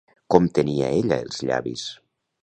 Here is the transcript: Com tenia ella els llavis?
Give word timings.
Com 0.35 0.45
tenia 0.59 0.87
ella 1.01 1.19
els 1.25 1.43
llavis? 1.49 1.85